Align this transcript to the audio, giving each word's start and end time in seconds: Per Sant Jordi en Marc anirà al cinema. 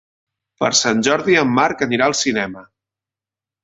Per 0.63 0.71
Sant 0.79 1.05
Jordi 1.09 1.39
en 1.43 1.53
Marc 1.61 1.87
anirà 1.89 2.11
al 2.11 2.19
cinema. 2.25 2.69